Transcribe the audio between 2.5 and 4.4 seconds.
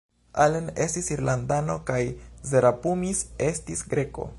Zerapumis estis Greko.